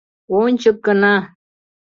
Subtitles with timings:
[0.39, 1.15] Ончык гына!